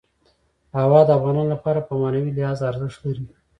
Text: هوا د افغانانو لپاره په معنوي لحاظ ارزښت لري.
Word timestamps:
هوا 0.79 1.01
د 1.05 1.09
افغانانو 1.17 1.51
لپاره 1.55 1.79
په 1.87 1.93
معنوي 2.01 2.31
لحاظ 2.37 2.59
ارزښت 2.69 2.99
لري. 3.05 3.25